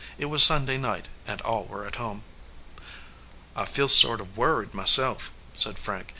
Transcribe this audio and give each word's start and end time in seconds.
It 0.17 0.25
was 0.25 0.43
Sunday 0.43 0.79
night, 0.79 1.09
and 1.27 1.41
all 1.43 1.65
were 1.65 1.85
at 1.85 1.97
home. 1.97 2.23
"I 3.55 3.65
feel 3.65 3.87
sort 3.87 4.19
of 4.19 4.35
worried 4.35 4.73
myself," 4.73 5.31
said 5.55 5.77
Frank. 5.77 6.07